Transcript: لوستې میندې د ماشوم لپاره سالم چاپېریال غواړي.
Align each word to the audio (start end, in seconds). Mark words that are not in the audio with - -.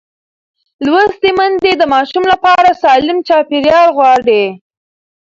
لوستې 0.85 1.29
میندې 1.37 1.71
د 1.77 1.83
ماشوم 1.93 2.23
لپاره 2.31 2.69
سالم 2.81 3.17
چاپېریال 3.27 3.89
غواړي. 3.97 4.43